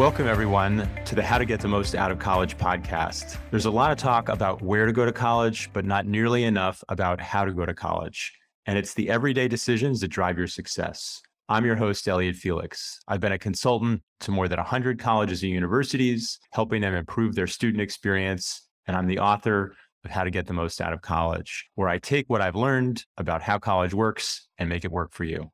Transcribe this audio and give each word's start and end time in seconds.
Welcome, 0.00 0.28
everyone, 0.28 0.88
to 1.04 1.14
the 1.14 1.22
How 1.22 1.36
to 1.36 1.44
Get 1.44 1.60
the 1.60 1.68
Most 1.68 1.94
Out 1.94 2.10
of 2.10 2.18
College 2.18 2.56
podcast. 2.56 3.36
There's 3.50 3.66
a 3.66 3.70
lot 3.70 3.90
of 3.90 3.98
talk 3.98 4.30
about 4.30 4.62
where 4.62 4.86
to 4.86 4.94
go 4.94 5.04
to 5.04 5.12
college, 5.12 5.68
but 5.74 5.84
not 5.84 6.06
nearly 6.06 6.44
enough 6.44 6.82
about 6.88 7.20
how 7.20 7.44
to 7.44 7.52
go 7.52 7.66
to 7.66 7.74
college. 7.74 8.32
And 8.64 8.78
it's 8.78 8.94
the 8.94 9.10
everyday 9.10 9.46
decisions 9.46 10.00
that 10.00 10.08
drive 10.08 10.38
your 10.38 10.46
success. 10.46 11.20
I'm 11.50 11.66
your 11.66 11.76
host, 11.76 12.08
Elliot 12.08 12.36
Felix. 12.36 12.98
I've 13.08 13.20
been 13.20 13.32
a 13.32 13.38
consultant 13.38 14.02
to 14.20 14.30
more 14.30 14.48
than 14.48 14.56
100 14.56 14.98
colleges 14.98 15.42
and 15.42 15.52
universities, 15.52 16.40
helping 16.50 16.80
them 16.80 16.94
improve 16.94 17.34
their 17.34 17.46
student 17.46 17.82
experience. 17.82 18.66
And 18.86 18.96
I'm 18.96 19.06
the 19.06 19.18
author 19.18 19.76
of 20.06 20.10
How 20.10 20.24
to 20.24 20.30
Get 20.30 20.46
the 20.46 20.54
Most 20.54 20.80
Out 20.80 20.94
of 20.94 21.02
College, 21.02 21.68
where 21.74 21.90
I 21.90 21.98
take 21.98 22.24
what 22.30 22.40
I've 22.40 22.56
learned 22.56 23.04
about 23.18 23.42
how 23.42 23.58
college 23.58 23.92
works 23.92 24.48
and 24.56 24.66
make 24.66 24.86
it 24.86 24.90
work 24.90 25.12
for 25.12 25.24
you. 25.24 25.50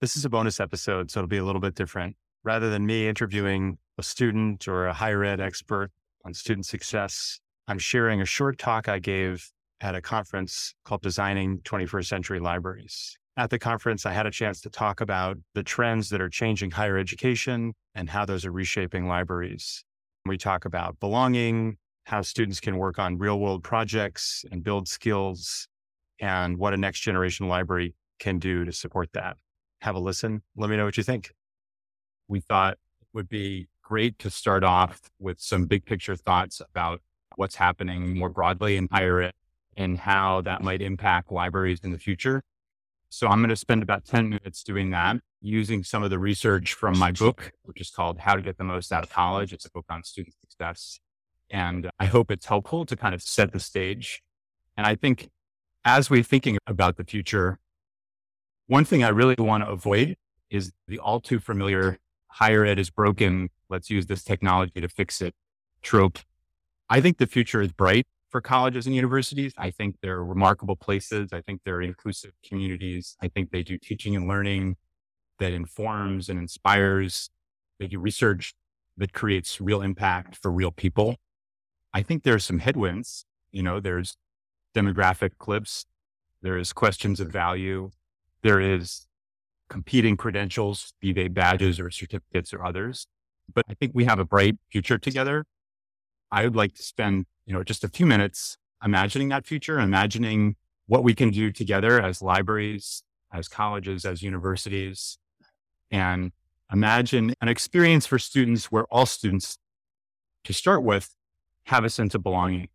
This 0.00 0.16
is 0.16 0.24
a 0.24 0.30
bonus 0.30 0.60
episode, 0.60 1.10
so 1.10 1.20
it'll 1.20 1.28
be 1.28 1.36
a 1.36 1.44
little 1.44 1.60
bit 1.60 1.74
different 1.74 2.16
rather 2.46 2.70
than 2.70 2.86
me 2.86 3.08
interviewing 3.08 3.76
a 3.98 4.02
student 4.02 4.68
or 4.68 4.86
a 4.86 4.92
higher 4.92 5.24
ed 5.24 5.40
expert 5.40 5.90
on 6.24 6.32
student 6.32 6.64
success, 6.64 7.40
I'm 7.66 7.78
sharing 7.78 8.22
a 8.22 8.24
short 8.24 8.56
talk 8.56 8.88
I 8.88 9.00
gave 9.00 9.50
at 9.80 9.96
a 9.96 10.00
conference 10.00 10.72
called 10.84 11.02
Designing 11.02 11.58
21st 11.58 12.06
Century 12.06 12.38
Libraries. 12.38 13.18
At 13.36 13.50
the 13.50 13.58
conference, 13.58 14.06
I 14.06 14.12
had 14.12 14.26
a 14.26 14.30
chance 14.30 14.60
to 14.62 14.70
talk 14.70 15.00
about 15.00 15.36
the 15.54 15.64
trends 15.64 16.08
that 16.10 16.20
are 16.20 16.30
changing 16.30 16.70
higher 16.70 16.96
education 16.96 17.74
and 17.94 18.08
how 18.08 18.24
those 18.24 18.46
are 18.46 18.52
reshaping 18.52 19.08
libraries. 19.08 19.84
We 20.24 20.38
talk 20.38 20.64
about 20.64 20.98
belonging, 21.00 21.76
how 22.04 22.22
students 22.22 22.60
can 22.60 22.78
work 22.78 22.98
on 22.98 23.18
real 23.18 23.40
world 23.40 23.64
projects 23.64 24.44
and 24.50 24.62
build 24.62 24.88
skills, 24.88 25.68
and 26.20 26.56
what 26.58 26.72
a 26.72 26.76
next 26.76 27.00
generation 27.00 27.48
library 27.48 27.94
can 28.20 28.38
do 28.38 28.64
to 28.64 28.72
support 28.72 29.10
that. 29.14 29.36
Have 29.82 29.96
a 29.96 29.98
listen. 29.98 30.42
Let 30.56 30.70
me 30.70 30.76
know 30.76 30.84
what 30.84 30.96
you 30.96 31.02
think 31.02 31.35
we 32.28 32.40
thought 32.40 32.74
it 32.74 33.08
would 33.12 33.28
be 33.28 33.68
great 33.82 34.18
to 34.18 34.30
start 34.30 34.64
off 34.64 35.10
with 35.18 35.40
some 35.40 35.66
big 35.66 35.84
picture 35.84 36.16
thoughts 36.16 36.60
about 36.60 37.00
what's 37.36 37.56
happening 37.56 38.18
more 38.18 38.28
broadly 38.28 38.76
in 38.76 38.88
higher 38.90 39.20
ed 39.20 39.32
and 39.76 39.98
how 39.98 40.40
that 40.40 40.62
might 40.62 40.82
impact 40.82 41.30
libraries 41.30 41.80
in 41.84 41.92
the 41.92 41.98
future. 41.98 42.42
So 43.08 43.28
I'm 43.28 43.38
going 43.38 43.50
to 43.50 43.56
spend 43.56 43.82
about 43.82 44.04
10 44.04 44.28
minutes 44.28 44.62
doing 44.64 44.90
that 44.90 45.18
using 45.40 45.84
some 45.84 46.02
of 46.02 46.10
the 46.10 46.18
research 46.18 46.74
from 46.74 46.98
my 46.98 47.12
book, 47.12 47.52
which 47.62 47.80
is 47.80 47.90
called 47.90 48.18
How 48.18 48.34
to 48.34 48.42
Get 48.42 48.58
the 48.58 48.64
Most 48.64 48.90
Out 48.92 49.04
of 49.04 49.10
College. 49.10 49.52
It's 49.52 49.64
a 49.64 49.70
book 49.70 49.86
on 49.88 50.02
student 50.02 50.34
success. 50.40 50.98
And 51.50 51.88
I 52.00 52.06
hope 52.06 52.30
it's 52.30 52.46
helpful 52.46 52.84
to 52.86 52.96
kind 52.96 53.14
of 53.14 53.22
set 53.22 53.52
the 53.52 53.60
stage. 53.60 54.22
And 54.76 54.86
I 54.86 54.96
think 54.96 55.28
as 55.84 56.10
we're 56.10 56.24
thinking 56.24 56.58
about 56.66 56.96
the 56.96 57.04
future, 57.04 57.58
one 58.66 58.84
thing 58.84 59.04
I 59.04 59.10
really 59.10 59.36
want 59.38 59.62
to 59.64 59.70
avoid 59.70 60.16
is 60.50 60.72
the 60.88 60.98
all 60.98 61.20
too 61.20 61.38
familiar 61.38 61.98
higher 62.36 62.66
ed 62.66 62.78
is 62.78 62.90
broken. 62.90 63.48
Let's 63.70 63.88
use 63.88 64.06
this 64.06 64.22
technology 64.22 64.80
to 64.80 64.88
fix 64.88 65.22
it 65.22 65.34
trope. 65.82 66.18
I 66.90 67.00
think 67.00 67.16
the 67.16 67.26
future 67.26 67.62
is 67.62 67.72
bright 67.72 68.06
for 68.28 68.40
colleges 68.42 68.86
and 68.86 68.94
universities. 68.94 69.54
I 69.56 69.70
think 69.70 69.96
they're 70.02 70.22
remarkable 70.22 70.76
places. 70.76 71.32
I 71.32 71.40
think 71.40 71.62
they're 71.64 71.80
inclusive 71.80 72.32
communities. 72.46 73.16
I 73.22 73.28
think 73.28 73.50
they 73.50 73.62
do 73.62 73.78
teaching 73.78 74.14
and 74.14 74.28
learning 74.28 74.76
that 75.38 75.52
informs 75.52 76.28
and 76.28 76.38
inspires. 76.38 77.30
They 77.78 77.86
do 77.86 77.98
research 77.98 78.54
that 78.98 79.14
creates 79.14 79.60
real 79.60 79.80
impact 79.80 80.36
for 80.36 80.50
real 80.50 80.70
people. 80.70 81.16
I 81.94 82.02
think 82.02 82.22
there 82.22 82.34
are 82.34 82.38
some 82.38 82.58
headwinds. 82.58 83.24
You 83.50 83.62
know, 83.62 83.80
there's 83.80 84.16
demographic 84.74 85.38
clips. 85.38 85.86
There 86.42 86.58
is 86.58 86.74
questions 86.74 87.18
of 87.18 87.28
value. 87.28 87.90
There 88.42 88.60
is 88.60 89.05
competing 89.68 90.16
credentials, 90.16 90.92
be 91.00 91.12
they 91.12 91.28
badges 91.28 91.80
or 91.80 91.90
certificates 91.90 92.52
or 92.54 92.64
others. 92.64 93.06
But 93.52 93.64
I 93.68 93.74
think 93.74 93.92
we 93.94 94.04
have 94.04 94.18
a 94.18 94.24
bright 94.24 94.56
future 94.70 94.98
together. 94.98 95.44
I 96.30 96.44
would 96.44 96.56
like 96.56 96.74
to 96.74 96.82
spend, 96.82 97.26
you 97.46 97.54
know, 97.54 97.62
just 97.62 97.84
a 97.84 97.88
few 97.88 98.06
minutes 98.06 98.58
imagining 98.84 99.28
that 99.28 99.46
future, 99.46 99.78
imagining 99.78 100.56
what 100.86 101.02
we 101.02 101.14
can 101.14 101.30
do 101.30 101.50
together 101.50 102.00
as 102.00 102.22
libraries, 102.22 103.02
as 103.32 103.48
colleges, 103.48 104.04
as 104.04 104.22
universities, 104.22 105.18
and 105.90 106.32
imagine 106.72 107.34
an 107.40 107.48
experience 107.48 108.06
for 108.06 108.18
students 108.18 108.66
where 108.66 108.84
all 108.84 109.06
students, 109.06 109.58
to 110.44 110.52
start 110.52 110.82
with, 110.82 111.14
have 111.64 111.84
a 111.84 111.90
sense 111.90 112.14
of 112.14 112.22
belonging. 112.22 112.68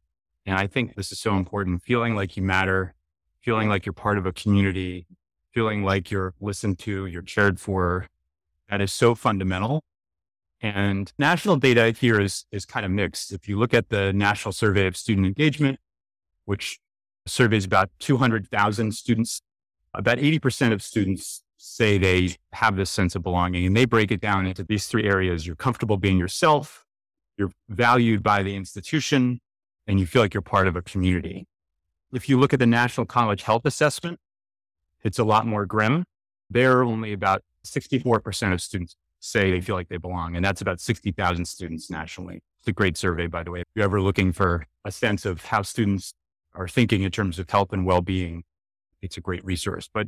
And 0.46 0.58
I 0.58 0.68
think 0.68 0.96
this 0.96 1.12
is 1.12 1.20
so 1.20 1.36
important, 1.36 1.84
feeling 1.84 2.16
like 2.16 2.36
you 2.36 2.44
matter, 2.44 2.96
feeling 3.42 3.70
like 3.70 3.86
you're 3.86 3.94
part 3.94 4.18
of 4.18 4.26
a 4.26 4.34
community, 4.34 5.08
feeling 5.54 5.84
like 5.84 6.12
you're 6.12 6.34
listened 6.40 6.80
to, 6.80 7.06
you're 7.06 7.22
cared 7.22 7.60
for. 7.60 8.08
That 8.70 8.82
is 8.82 8.94
so 8.94 9.16
fundamental. 9.16 9.84
And 10.62 11.12
national 11.18 11.58
data 11.58 11.92
here 11.92 12.20
is, 12.20 12.46
is 12.52 12.66
kind 12.66 12.86
of 12.86 12.92
mixed. 12.92 13.32
If 13.32 13.50
you 13.50 13.58
look 13.58 13.74
at 13.74 13.90
the 13.90 14.14
National 14.14 14.52
Survey 14.52 14.86
of 14.86 14.96
Student 14.96 15.26
Engagement, 15.26 15.80
which 16.46 16.80
surveys 17.26 17.66
about 17.66 17.90
200,000 18.00 18.94
students, 18.94 19.42
about 19.94 20.20
80% 20.20 20.72
of 20.72 20.82
students 20.82 21.44
say 21.58 21.98
they 21.98 22.36
have 22.54 22.76
this 22.76 22.90
sense 22.90 23.16
of 23.16 23.24
belonging 23.24 23.66
and 23.66 23.76
they 23.76 23.86
break 23.86 24.12
it 24.12 24.22
down 24.22 24.46
into 24.46 24.64
these 24.64 24.86
three 24.88 25.08
areas. 25.08 25.46
You're 25.46 25.56
comfortable 25.56 25.98
being 25.98 26.18
yourself, 26.18 26.86
you're 27.38 27.52
valued 27.70 28.24
by 28.24 28.44
the 28.44 28.56
institution, 28.56 29.40
and 29.88 30.00
you 30.00 30.06
feel 30.06 30.22
like 30.22 30.34
you're 30.34 30.42
part 30.42 30.68
of 30.68 30.76
a 30.76 30.82
community. 30.82 31.48
If 32.14 32.30
you 32.30 32.40
look 32.40 32.54
at 32.54 32.60
the 32.60 32.66
National 32.68 33.06
College 33.06 33.44
Health 33.44 33.64
Assessment, 33.66 34.20
it's 35.04 35.20
a 35.20 35.24
lot 35.24 35.46
more 35.46 35.66
grim. 35.66 36.04
There, 36.50 36.80
are 36.80 36.84
only 36.84 37.14
about 37.14 37.44
64% 37.66 38.54
of 38.54 38.62
students 38.62 38.96
say 39.20 39.52
they 39.52 39.62
feel 39.62 39.76
like 39.76 39.90
they 39.90 39.98
belong. 39.98 40.36
And 40.36 40.44
that's 40.44 40.62
about 40.62 40.80
60,000 40.80 41.46
students 41.46 41.90
nationally. 41.90 42.42
It's 42.60 42.68
a 42.68 42.74
great 42.74 42.98
survey, 42.98 43.28
by 43.28 43.44
the 43.44 43.52
way. 43.52 43.62
If 43.62 43.68
you're 43.76 43.86
ever 43.86 44.02
looking 44.02 44.34
for 44.34 44.66
a 44.84 44.92
sense 44.92 45.26
of 45.26 45.46
how 45.46 45.62
students 45.62 46.14
are 46.54 46.68
thinking 46.68 47.04
in 47.04 47.12
terms 47.12 47.40
of 47.40 47.50
health 47.50 47.72
and 47.72 47.86
well 47.86 48.02
being, 48.02 48.44
it's 49.02 49.18
a 49.18 49.22
great 49.22 49.44
resource. 49.46 49.90
But 49.92 50.08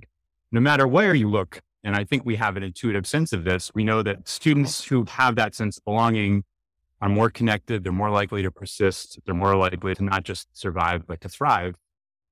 no 0.51 0.59
matter 0.59 0.87
where 0.87 1.13
you 1.13 1.29
look, 1.29 1.61
and 1.83 1.95
I 1.95 2.03
think 2.03 2.25
we 2.25 2.35
have 2.37 2.57
an 2.57 2.63
intuitive 2.63 3.05
sense 3.05 3.33
of 3.33 3.43
this, 3.43 3.71
we 3.73 3.83
know 3.83 4.03
that 4.03 4.27
students 4.27 4.85
who 4.85 5.05
have 5.05 5.35
that 5.35 5.55
sense 5.55 5.77
of 5.77 5.85
belonging 5.85 6.43
are 7.01 7.09
more 7.09 7.29
connected, 7.29 7.83
they're 7.83 7.91
more 7.91 8.09
likely 8.09 8.41
to 8.43 8.51
persist, 8.51 9.19
they're 9.25 9.35
more 9.35 9.55
likely 9.55 9.93
to 9.95 10.03
not 10.03 10.23
just 10.23 10.47
survive, 10.57 11.05
but 11.05 11.21
to 11.21 11.29
thrive. 11.29 11.75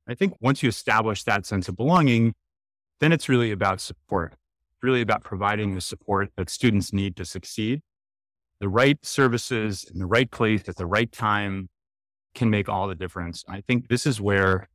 I 0.07 0.15
think 0.15 0.33
once 0.39 0.63
you 0.63 0.69
establish 0.69 1.23
that 1.23 1.45
sense 1.45 1.67
of 1.67 1.75
belonging, 1.75 2.33
then 3.01 3.11
it's 3.11 3.27
really 3.27 3.51
about 3.51 3.81
support, 3.81 4.35
really 4.81 5.01
about 5.01 5.23
providing 5.23 5.75
the 5.75 5.81
support 5.81 6.29
that 6.37 6.49
students 6.49 6.93
need 6.93 7.17
to 7.17 7.25
succeed. 7.25 7.81
The 8.59 8.69
right 8.69 9.03
services 9.03 9.85
in 9.91 9.99
the 9.99 10.05
right 10.05 10.29
place 10.29 10.69
at 10.69 10.77
the 10.77 10.85
right 10.85 11.11
time 11.11 11.67
can 12.35 12.51
make 12.51 12.69
all 12.69 12.87
the 12.87 12.95
difference. 12.95 13.43
I 13.49 13.61
think 13.61 13.89
this 13.89 14.05
is 14.05 14.21
where 14.21 14.69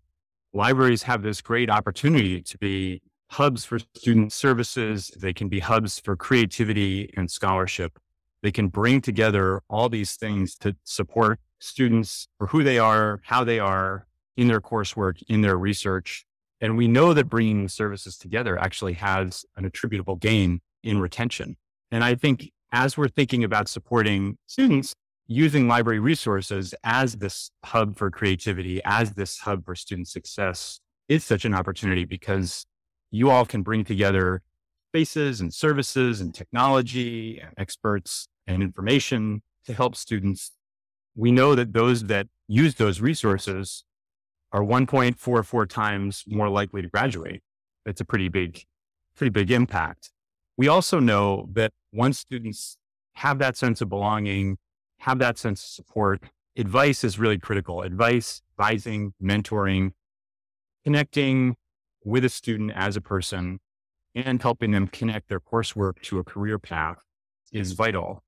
libraries 0.53 1.05
have 1.05 1.23
this 1.23 1.41
great 1.41 1.71
opportunity 1.71 2.43
to 2.43 2.59
be 2.59 3.01
hubs 3.31 3.65
for 3.65 3.79
student 3.79 4.33
services. 4.33 5.13
They 5.17 5.33
can 5.33 5.49
be 5.49 5.61
hubs 5.61 6.01
for 6.01 6.17
creativity 6.17 7.15
and 7.17 7.31
scholarship. 7.31 7.97
They 8.43 8.51
can 8.51 8.69
bring 8.69 9.01
together 9.01 9.63
all 9.71 9.89
these 9.89 10.17
things 10.17 10.57
to 10.57 10.77
support 10.83 11.39
students 11.61 12.27
for 12.39 12.49
who 12.49 12.65
they 12.65 12.79
are, 12.79 13.21
how 13.25 13.45
they 13.45 13.61
are 13.61 14.07
in 14.37 14.49
their 14.49 14.61
coursework, 14.61 15.23
in 15.29 15.43
their 15.43 15.57
research, 15.57 16.27
and 16.61 16.77
we 16.77 16.89
know 16.89 17.13
that 17.15 17.29
bringing 17.29 17.69
services 17.69 18.17
together 18.17 18.59
actually 18.59 18.95
has 18.95 19.45
an 19.57 19.65
attributable 19.65 20.17
gain 20.17 20.61
in 20.83 21.01
retention. 21.01 21.57
And 21.91 22.03
I 22.03 22.15
think 22.15 22.51
as 22.73 22.97
we're 22.97 23.09
thinking 23.09 23.45
about 23.45 23.69
supporting 23.69 24.39
students, 24.47 24.95
using 25.27 25.67
library 25.67 25.99
resources 25.99 26.75
as 26.85 27.17
this 27.17 27.51
hub 27.65 27.97
for 27.97 28.11
creativity, 28.11 28.81
as 28.85 29.15
this 29.15 29.39
hub 29.39 29.65
for 29.65 29.75
student 29.75 30.09
success 30.09 30.81
is 31.09 31.25
such 31.25 31.45
an 31.45 31.55
opportunity 31.55 32.05
because 32.05 32.67
you 33.11 33.31
all 33.31 33.45
can 33.45 33.63
bring 33.63 33.85
together 33.85 34.43
spaces 34.91 35.41
and 35.41 35.53
services 35.53 36.21
and 36.21 36.35
technology 36.35 37.39
and 37.41 37.53
experts 37.59 38.29
and 38.47 38.63
information 38.63 39.43
to 39.65 39.73
help 39.73 39.97
students. 39.97 40.53
We 41.15 41.33
know 41.33 41.55
that 41.55 41.73
those 41.73 42.05
that 42.05 42.29
use 42.49 42.77
those 42.77 43.01
resources 43.01 43.85
are 44.57 44.63
1.44 44.63 45.69
times 45.69 46.25
more 46.27 46.49
likely 46.49 46.81
to 46.81 46.89
graduate. 46.89 47.43
It's 47.85 48.01
a 48.01 48.07
pretty 48.07 48.31
big, 48.31 48.63
pretty 49.15 49.29
big 49.29 49.51
impact. 49.51 50.13
We 50.57 50.67
also 50.67 50.99
know 50.99 51.51
that 51.53 51.73
once 51.93 52.19
students 52.19 52.79
have 53.17 53.39
that 53.39 53.59
sense 53.59 53.83
of 53.83 53.91
belonging, 53.91 54.57
have 55.01 55.19
that 55.19 55.37
sense 55.37 55.63
of 55.63 55.69
support, 55.69 56.23
advice 56.57 57.05
is 57.05 57.19
really 57.19 57.39
critical. 57.39 57.83
Advice, 57.83 58.41
advising, 58.55 59.13
mentoring, 59.23 59.93
connecting 60.85 61.57
with 62.03 62.25
a 62.25 62.31
student 62.31 62.73
as 62.75 62.97
a 62.97 63.03
person 63.03 63.59
and 64.15 64.41
helping 64.41 64.71
them 64.71 64.89
connect 64.89 65.29
their 65.29 65.41
coursework 65.41 66.01
to 66.01 66.19
a 66.19 66.25
career 66.25 66.59
path 66.59 67.03
is 67.53 67.73
vital. 67.73 68.23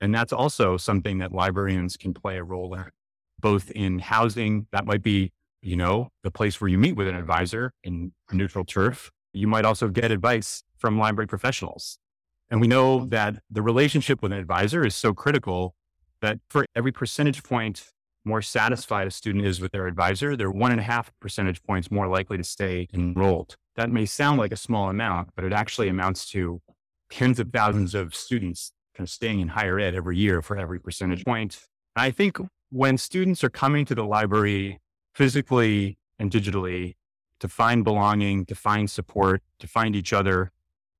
And 0.00 0.14
that's 0.14 0.32
also 0.32 0.76
something 0.76 1.18
that 1.18 1.32
librarians 1.32 1.96
can 1.96 2.14
play 2.14 2.36
a 2.36 2.44
role 2.44 2.72
in, 2.74 2.84
both 3.40 3.72
in 3.72 3.98
housing, 3.98 4.68
that 4.70 4.86
might 4.86 5.02
be 5.02 5.32
you 5.64 5.76
know, 5.76 6.10
the 6.22 6.30
place 6.30 6.60
where 6.60 6.68
you 6.68 6.78
meet 6.78 6.94
with 6.94 7.08
an 7.08 7.16
advisor 7.16 7.72
in 7.82 8.12
neutral 8.30 8.64
turf. 8.64 9.10
You 9.32 9.48
might 9.48 9.64
also 9.64 9.88
get 9.88 10.10
advice 10.10 10.62
from 10.76 10.98
library 10.98 11.26
professionals. 11.26 11.98
And 12.50 12.60
we 12.60 12.68
know 12.68 13.06
that 13.06 13.36
the 13.50 13.62
relationship 13.62 14.22
with 14.22 14.32
an 14.32 14.38
advisor 14.38 14.84
is 14.84 14.94
so 14.94 15.14
critical 15.14 15.74
that 16.20 16.38
for 16.48 16.66
every 16.76 16.92
percentage 16.92 17.42
point 17.42 17.88
more 18.24 18.42
satisfied 18.42 19.06
a 19.06 19.10
student 19.10 19.44
is 19.44 19.60
with 19.60 19.72
their 19.72 19.86
advisor, 19.86 20.36
they're 20.36 20.50
one 20.50 20.70
and 20.70 20.80
a 20.80 20.84
half 20.84 21.10
percentage 21.20 21.62
points 21.62 21.90
more 21.90 22.08
likely 22.08 22.36
to 22.36 22.44
stay 22.44 22.86
enrolled. 22.92 23.56
That 23.76 23.90
may 23.90 24.06
sound 24.06 24.38
like 24.38 24.52
a 24.52 24.56
small 24.56 24.88
amount, 24.88 25.30
but 25.34 25.44
it 25.44 25.52
actually 25.52 25.88
amounts 25.88 26.28
to 26.30 26.60
tens 27.10 27.40
of 27.40 27.50
thousands 27.50 27.94
of 27.94 28.14
students 28.14 28.72
kind 28.94 29.06
of 29.06 29.10
staying 29.10 29.40
in 29.40 29.48
higher 29.48 29.78
ed 29.78 29.94
every 29.94 30.16
year 30.16 30.42
for 30.42 30.56
every 30.56 30.78
percentage 30.78 31.24
point. 31.24 31.60
I 31.96 32.10
think 32.10 32.38
when 32.70 32.98
students 32.98 33.42
are 33.44 33.50
coming 33.50 33.84
to 33.86 33.94
the 33.94 34.04
library 34.04 34.80
physically 35.14 35.98
and 36.18 36.30
digitally 36.30 36.94
to 37.40 37.48
find 37.48 37.84
belonging, 37.84 38.46
to 38.46 38.54
find 38.54 38.90
support, 38.90 39.42
to 39.58 39.66
find 39.66 39.94
each 39.94 40.12
other, 40.12 40.52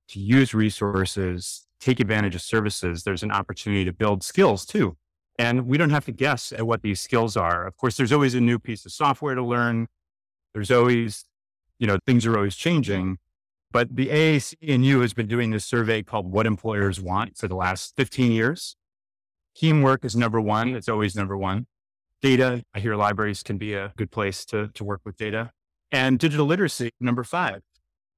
to 0.08 0.20
use 0.20 0.54
resources, 0.54 1.66
take 1.80 2.00
advantage 2.00 2.34
of 2.34 2.42
services, 2.42 3.04
there's 3.04 3.22
an 3.22 3.30
opportunity 3.30 3.84
to 3.84 3.92
build 3.92 4.22
skills 4.22 4.64
too. 4.66 4.96
And 5.38 5.66
we 5.66 5.78
don't 5.78 5.90
have 5.90 6.04
to 6.04 6.12
guess 6.12 6.52
at 6.52 6.66
what 6.66 6.82
these 6.82 7.00
skills 7.00 7.36
are. 7.36 7.66
Of 7.66 7.76
course, 7.76 7.96
there's 7.96 8.12
always 8.12 8.34
a 8.34 8.40
new 8.40 8.58
piece 8.58 8.86
of 8.86 8.92
software 8.92 9.34
to 9.34 9.42
learn. 9.42 9.88
There's 10.52 10.70
always, 10.70 11.24
you 11.78 11.86
know, 11.86 11.98
things 12.06 12.24
are 12.24 12.36
always 12.36 12.54
changing. 12.54 13.18
But 13.72 13.96
the 13.96 14.06
AAC&U 14.06 15.00
has 15.00 15.12
been 15.12 15.26
doing 15.26 15.50
this 15.50 15.64
survey 15.64 16.02
called 16.02 16.30
What 16.30 16.46
Employers 16.46 17.00
Want 17.00 17.36
for 17.36 17.48
the 17.48 17.56
last 17.56 17.94
15 17.96 18.30
years. 18.30 18.76
Teamwork 19.56 20.04
is 20.04 20.14
number 20.14 20.40
one. 20.40 20.76
It's 20.76 20.88
always 20.88 21.16
number 21.16 21.36
one. 21.36 21.66
Data, 22.24 22.64
I 22.72 22.80
hear 22.80 22.96
libraries 22.96 23.42
can 23.42 23.58
be 23.58 23.74
a 23.74 23.92
good 23.98 24.10
place 24.10 24.46
to, 24.46 24.68
to 24.68 24.82
work 24.82 25.02
with 25.04 25.18
data. 25.18 25.50
And 25.92 26.18
digital 26.18 26.46
literacy, 26.46 26.90
number 26.98 27.22
five. 27.22 27.60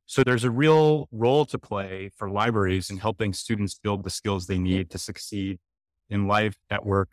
So 0.04 0.22
there's 0.22 0.44
a 0.44 0.50
real 0.52 1.08
role 1.10 1.44
to 1.46 1.58
play 1.58 2.12
for 2.14 2.30
libraries 2.30 2.88
in 2.88 2.98
helping 2.98 3.32
students 3.32 3.74
build 3.74 4.04
the 4.04 4.10
skills 4.10 4.46
they 4.46 4.60
need 4.60 4.90
to 4.90 4.98
succeed 4.98 5.58
in 6.08 6.28
life, 6.28 6.54
at 6.70 6.86
work, 6.86 7.08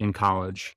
in 0.00 0.12
college. 0.12 0.74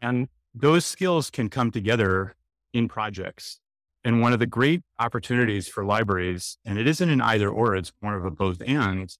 And 0.00 0.28
those 0.54 0.86
skills 0.86 1.28
can 1.28 1.50
come 1.50 1.70
together 1.70 2.34
in 2.72 2.88
projects. 2.88 3.60
And 4.04 4.22
one 4.22 4.32
of 4.32 4.38
the 4.38 4.46
great 4.46 4.80
opportunities 4.98 5.68
for 5.68 5.84
libraries, 5.84 6.56
and 6.64 6.78
it 6.78 6.86
isn't 6.86 7.10
an 7.10 7.20
either 7.20 7.50
or, 7.50 7.76
it's 7.76 7.92
more 8.00 8.16
of 8.16 8.24
a 8.24 8.30
both 8.30 8.62
and, 8.66 9.14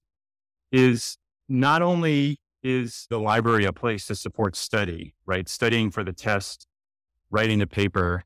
is 0.71 1.19
not 1.47 1.83
only 1.83 2.39
is 2.63 3.07
the 3.09 3.19
library 3.19 3.65
a 3.65 3.73
place 3.73 4.05
to 4.07 4.15
support 4.15 4.55
study, 4.55 5.13
right? 5.25 5.47
Studying 5.47 5.91
for 5.91 6.03
the 6.03 6.13
test, 6.13 6.67
writing 7.31 7.61
a 7.61 7.67
paper, 7.67 8.23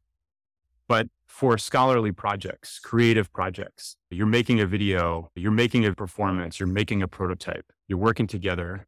but 0.88 1.08
for 1.26 1.58
scholarly 1.58 2.12
projects, 2.12 2.80
creative 2.80 3.32
projects. 3.34 3.96
You're 4.10 4.28
making 4.28 4.60
a 4.60 4.66
video, 4.66 5.32
you're 5.36 5.52
making 5.52 5.86
a 5.86 5.94
performance, 5.94 6.60
you're 6.60 6.68
making 6.68 7.02
a 7.02 7.08
prototype, 7.08 7.72
you're 7.88 8.00
working 8.00 8.28
together 8.28 8.88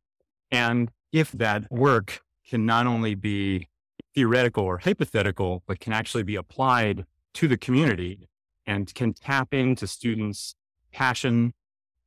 and 0.52 0.92
if 1.12 1.32
that 1.34 1.70
work 1.72 2.22
can 2.48 2.66
not 2.66 2.88
only 2.88 3.16
be 3.16 3.68
theoretical 4.14 4.64
or 4.64 4.78
hypothetical, 4.78 5.64
but 5.68 5.80
can 5.80 5.94
actually 5.94 6.24
be 6.24 6.36
applied 6.36 7.06
to 7.34 7.48
the 7.48 7.58
community 7.58 8.30
and 8.66 8.94
can 8.94 9.14
tap 9.14 9.54
into 9.54 9.88
students' 9.88 10.56
passion 10.92 11.54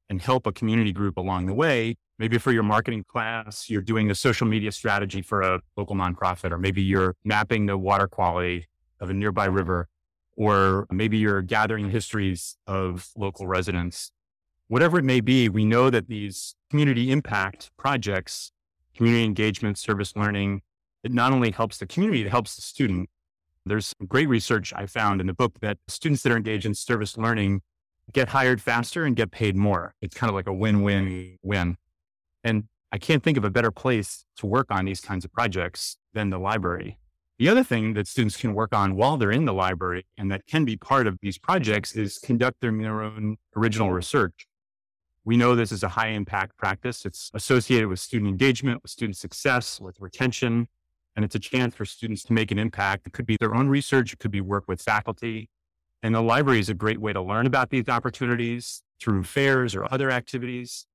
and 0.08 0.22
help 0.22 0.46
a 0.46 0.52
community 0.52 0.92
group 0.92 1.18
along 1.18 1.46
the 1.46 1.54
way. 1.54 1.96
Maybe 2.18 2.38
for 2.38 2.52
your 2.52 2.64
marketing 2.64 3.04
class, 3.06 3.70
you're 3.70 3.82
doing 3.82 4.10
a 4.10 4.14
social 4.14 4.46
media 4.46 4.72
strategy 4.72 5.22
for 5.22 5.42
a 5.42 5.60
local 5.76 5.94
nonprofit, 5.94 6.50
or 6.50 6.58
maybe 6.58 6.82
you're 6.82 7.14
mapping 7.24 7.66
the 7.66 7.78
water 7.78 8.08
quality 8.08 8.66
of 9.00 9.10
a 9.10 9.14
nearby 9.14 9.44
river, 9.46 9.88
or 10.36 10.86
maybe 10.90 11.18
you're 11.18 11.42
gathering 11.42 11.90
histories 11.90 12.56
of 12.66 13.10
local 13.16 13.46
residents 13.46 14.10
whatever 14.68 14.98
it 14.98 15.04
may 15.04 15.20
be, 15.20 15.48
we 15.48 15.64
know 15.64 15.90
that 15.90 16.08
these 16.08 16.54
community 16.70 17.10
impact 17.10 17.70
projects, 17.76 18.52
community 18.94 19.24
engagement, 19.24 19.78
service 19.78 20.14
learning, 20.14 20.62
it 21.02 21.12
not 21.12 21.32
only 21.32 21.50
helps 21.50 21.78
the 21.78 21.86
community, 21.86 22.22
it 22.22 22.30
helps 22.30 22.54
the 22.54 22.62
student. 22.62 23.08
There's 23.66 23.94
great 24.06 24.28
research 24.28 24.72
I 24.74 24.86
found 24.86 25.20
in 25.20 25.26
the 25.26 25.34
book 25.34 25.60
that 25.60 25.78
students 25.88 26.22
that 26.22 26.32
are 26.32 26.36
engaged 26.36 26.64
in 26.64 26.74
service 26.74 27.18
learning 27.18 27.62
get 28.12 28.28
hired 28.28 28.62
faster 28.62 29.04
and 29.04 29.16
get 29.16 29.30
paid 29.30 29.56
more. 29.56 29.94
It's 30.00 30.16
kind 30.16 30.30
of 30.30 30.34
like 30.34 30.46
a 30.46 30.52
win 30.52 30.82
win 30.82 31.36
win. 31.42 31.76
And 32.48 32.64
I 32.90 32.96
can't 32.96 33.22
think 33.22 33.36
of 33.36 33.44
a 33.44 33.50
better 33.50 33.70
place 33.70 34.24
to 34.38 34.46
work 34.46 34.68
on 34.70 34.86
these 34.86 35.02
kinds 35.02 35.24
of 35.24 35.32
projects 35.32 35.98
than 36.14 36.30
the 36.30 36.38
library. 36.38 36.98
The 37.38 37.48
other 37.48 37.62
thing 37.62 37.92
that 37.92 38.08
students 38.08 38.38
can 38.38 38.54
work 38.54 38.74
on 38.74 38.96
while 38.96 39.18
they're 39.18 39.30
in 39.30 39.44
the 39.44 39.52
library 39.52 40.06
and 40.16 40.30
that 40.32 40.46
can 40.46 40.64
be 40.64 40.76
part 40.76 41.06
of 41.06 41.18
these 41.20 41.38
projects 41.38 41.94
is 41.94 42.18
conduct 42.18 42.60
their 42.60 43.02
own 43.02 43.36
original 43.54 43.92
research. 43.92 44.48
We 45.24 45.36
know 45.36 45.54
this 45.54 45.70
is 45.70 45.82
a 45.82 45.90
high 45.90 46.08
impact 46.08 46.56
practice. 46.56 47.04
It's 47.04 47.30
associated 47.34 47.88
with 47.88 48.00
student 48.00 48.30
engagement, 48.30 48.82
with 48.82 48.90
student 48.90 49.18
success, 49.18 49.78
with 49.78 50.00
retention, 50.00 50.68
and 51.14 51.24
it's 51.26 51.34
a 51.34 51.38
chance 51.38 51.74
for 51.74 51.84
students 51.84 52.24
to 52.24 52.32
make 52.32 52.50
an 52.50 52.58
impact. 52.58 53.06
It 53.06 53.12
could 53.12 53.26
be 53.26 53.36
their 53.38 53.54
own 53.54 53.68
research, 53.68 54.14
it 54.14 54.20
could 54.20 54.30
be 54.30 54.40
work 54.40 54.64
with 54.66 54.80
faculty. 54.80 55.50
And 56.02 56.14
the 56.14 56.22
library 56.22 56.60
is 56.60 56.70
a 56.70 56.74
great 56.74 57.00
way 57.00 57.12
to 57.12 57.20
learn 57.20 57.46
about 57.46 57.68
these 57.68 57.88
opportunities 57.88 58.82
through 58.98 59.24
fairs 59.24 59.74
or 59.74 59.92
other 59.92 60.10
activities. 60.10 60.86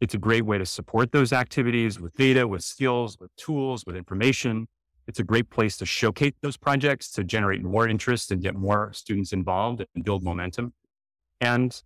It's 0.00 0.14
a 0.14 0.18
great 0.18 0.44
way 0.44 0.58
to 0.58 0.66
support 0.66 1.12
those 1.12 1.32
activities 1.32 2.00
with 2.00 2.14
data, 2.14 2.46
with 2.46 2.62
skills, 2.62 3.16
with 3.18 3.34
tools, 3.36 3.84
with 3.86 3.96
information. 3.96 4.66
It's 5.06 5.20
a 5.20 5.24
great 5.24 5.50
place 5.50 5.76
to 5.78 5.86
showcase 5.86 6.32
those 6.40 6.56
projects 6.56 7.10
to 7.12 7.24
generate 7.24 7.62
more 7.62 7.88
interest 7.88 8.30
and 8.30 8.42
get 8.42 8.54
more 8.54 8.90
students 8.92 9.32
involved 9.32 9.84
and 9.94 10.04
build 10.04 10.22
momentum. 10.22 10.72
And 11.40 11.80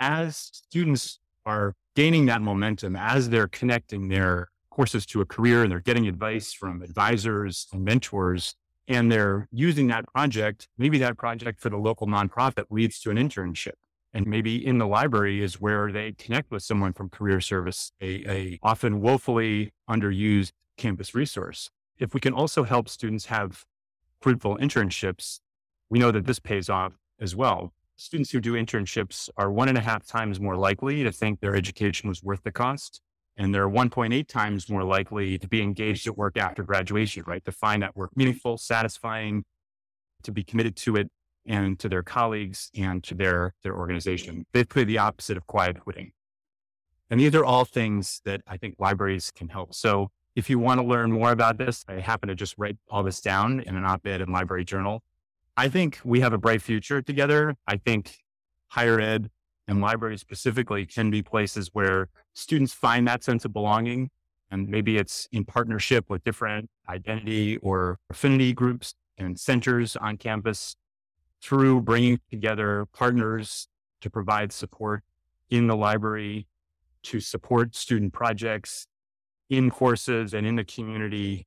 as 0.00 0.36
students 0.36 1.20
are 1.46 1.74
gaining 1.94 2.26
that 2.26 2.42
momentum, 2.42 2.96
as 2.96 3.30
they're 3.30 3.48
connecting 3.48 4.08
their 4.08 4.48
courses 4.70 5.06
to 5.06 5.20
a 5.20 5.26
career 5.26 5.62
and 5.62 5.70
they're 5.70 5.80
getting 5.80 6.08
advice 6.08 6.52
from 6.52 6.82
advisors 6.82 7.68
and 7.72 7.84
mentors, 7.84 8.54
and 8.88 9.12
they're 9.12 9.48
using 9.52 9.86
that 9.88 10.06
project, 10.12 10.68
maybe 10.76 10.98
that 10.98 11.16
project 11.16 11.60
for 11.60 11.70
the 11.70 11.76
local 11.76 12.06
nonprofit 12.06 12.64
leads 12.70 12.98
to 13.00 13.10
an 13.10 13.16
internship. 13.16 13.74
And 14.14 14.26
maybe 14.26 14.64
in 14.64 14.78
the 14.78 14.86
library 14.86 15.42
is 15.42 15.60
where 15.60 15.90
they 15.90 16.12
connect 16.12 16.50
with 16.50 16.62
someone 16.62 16.92
from 16.92 17.08
career 17.08 17.40
service, 17.40 17.92
a, 18.00 18.30
a 18.30 18.58
often 18.62 19.00
woefully 19.00 19.72
underused 19.88 20.52
campus 20.76 21.14
resource. 21.14 21.70
If 21.98 22.12
we 22.12 22.20
can 22.20 22.34
also 22.34 22.64
help 22.64 22.88
students 22.88 23.26
have 23.26 23.64
fruitful 24.20 24.58
internships, 24.58 25.40
we 25.88 25.98
know 25.98 26.10
that 26.10 26.26
this 26.26 26.38
pays 26.38 26.68
off 26.68 26.92
as 27.20 27.34
well 27.34 27.72
students 28.02 28.30
who 28.30 28.40
do 28.40 28.54
internships 28.54 29.28
are 29.36 29.50
one 29.50 29.68
and 29.68 29.78
a 29.78 29.80
half 29.80 30.04
times 30.06 30.40
more 30.40 30.56
likely 30.56 31.02
to 31.04 31.12
think 31.12 31.40
their 31.40 31.54
education 31.54 32.08
was 32.08 32.22
worth 32.22 32.42
the 32.42 32.52
cost. 32.52 33.00
And 33.36 33.54
they're 33.54 33.68
1.8 33.68 34.28
times 34.28 34.68
more 34.68 34.84
likely 34.84 35.38
to 35.38 35.48
be 35.48 35.62
engaged 35.62 36.06
at 36.06 36.18
work 36.18 36.36
after 36.36 36.62
graduation, 36.62 37.24
right? 37.26 37.42
To 37.46 37.52
find 37.52 37.82
that 37.82 37.96
work 37.96 38.10
meaningful, 38.14 38.58
satisfying, 38.58 39.44
to 40.24 40.32
be 40.32 40.44
committed 40.44 40.76
to 40.76 40.96
it 40.96 41.10
and 41.46 41.78
to 41.78 41.88
their 41.88 42.02
colleagues 42.02 42.70
and 42.76 43.02
to 43.04 43.14
their, 43.14 43.54
their 43.62 43.76
organization. 43.76 44.46
Basically 44.52 44.84
the 44.84 44.98
opposite 44.98 45.36
of 45.36 45.46
quiet 45.46 45.80
quitting. 45.80 46.12
And 47.10 47.20
these 47.20 47.34
are 47.34 47.44
all 47.44 47.64
things 47.64 48.20
that 48.24 48.40
I 48.46 48.56
think 48.56 48.76
libraries 48.78 49.30
can 49.34 49.48
help. 49.48 49.74
So 49.74 50.10
if 50.34 50.48
you 50.48 50.58
want 50.58 50.80
to 50.80 50.86
learn 50.86 51.12
more 51.12 51.30
about 51.30 51.58
this, 51.58 51.84
I 51.86 51.94
happen 51.94 52.28
to 52.28 52.34
just 52.34 52.54
write 52.56 52.78
all 52.88 53.02
this 53.02 53.20
down 53.20 53.60
in 53.60 53.76
an 53.76 53.84
op-ed 53.84 54.20
in 54.20 54.32
Library 54.32 54.64
Journal. 54.64 55.02
I 55.56 55.68
think 55.68 56.00
we 56.04 56.20
have 56.20 56.32
a 56.32 56.38
bright 56.38 56.62
future 56.62 57.02
together. 57.02 57.54
I 57.66 57.76
think 57.76 58.16
higher 58.68 58.98
ed 58.98 59.30
and 59.68 59.82
libraries 59.82 60.20
specifically 60.20 60.86
can 60.86 61.10
be 61.10 61.22
places 61.22 61.70
where 61.74 62.08
students 62.32 62.72
find 62.72 63.06
that 63.08 63.22
sense 63.22 63.44
of 63.44 63.52
belonging. 63.52 64.08
And 64.50 64.68
maybe 64.68 64.96
it's 64.96 65.28
in 65.32 65.44
partnership 65.44 66.08
with 66.08 66.24
different 66.24 66.70
identity 66.88 67.58
or 67.58 67.98
affinity 68.10 68.52
groups 68.54 68.94
and 69.18 69.38
centers 69.38 69.96
on 69.96 70.16
campus 70.16 70.76
through 71.42 71.82
bringing 71.82 72.20
together 72.30 72.86
partners 72.92 73.68
to 74.00 74.10
provide 74.10 74.52
support 74.52 75.02
in 75.50 75.66
the 75.66 75.76
library, 75.76 76.46
to 77.02 77.20
support 77.20 77.74
student 77.74 78.12
projects 78.12 78.86
in 79.50 79.70
courses 79.70 80.34
and 80.34 80.46
in 80.46 80.56
the 80.56 80.64
community, 80.64 81.46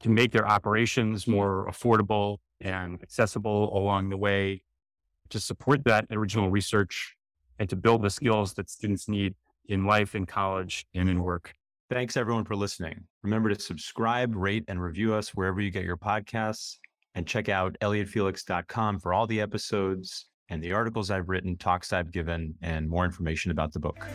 to 0.00 0.08
make 0.08 0.32
their 0.32 0.46
operations 0.46 1.26
more 1.26 1.66
affordable 1.70 2.38
and 2.60 3.02
accessible 3.02 3.76
along 3.76 4.08
the 4.08 4.16
way 4.16 4.62
to 5.28 5.40
support 5.40 5.84
that 5.84 6.06
original 6.10 6.50
research 6.50 7.16
and 7.58 7.68
to 7.68 7.76
build 7.76 8.02
the 8.02 8.10
skills 8.10 8.54
that 8.54 8.70
students 8.70 9.08
need 9.08 9.34
in 9.68 9.84
life, 9.84 10.14
in 10.14 10.26
college, 10.26 10.86
and 10.94 11.08
in 11.08 11.22
work. 11.22 11.52
Thanks 11.90 12.16
everyone 12.16 12.44
for 12.44 12.56
listening. 12.56 13.04
Remember 13.22 13.48
to 13.52 13.60
subscribe, 13.60 14.34
rate, 14.34 14.64
and 14.68 14.80
review 14.80 15.14
us 15.14 15.30
wherever 15.30 15.60
you 15.60 15.70
get 15.70 15.84
your 15.84 15.96
podcasts. 15.96 16.78
And 17.16 17.26
check 17.26 17.48
out 17.48 17.76
elliotfelix.com 17.80 19.00
for 19.00 19.12
all 19.12 19.26
the 19.26 19.40
episodes 19.40 20.26
and 20.48 20.62
the 20.62 20.72
articles 20.72 21.10
I've 21.10 21.28
written, 21.28 21.56
talks 21.56 21.92
I've 21.92 22.12
given, 22.12 22.54
and 22.62 22.88
more 22.88 23.04
information 23.04 23.50
about 23.50 23.72
the 23.72 23.80
book. 23.80 24.06